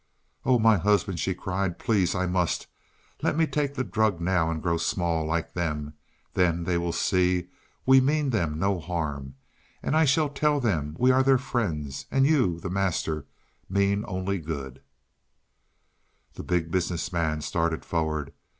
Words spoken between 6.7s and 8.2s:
they see we